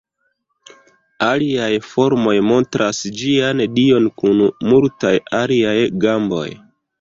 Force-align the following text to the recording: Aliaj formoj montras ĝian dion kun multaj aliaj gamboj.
Aliaj 1.25 1.67
formoj 1.87 2.33
montras 2.51 3.03
ĝian 3.19 3.61
dion 3.77 4.09
kun 4.23 4.41
multaj 4.71 5.13
aliaj 5.43 5.77
gamboj. 6.07 6.45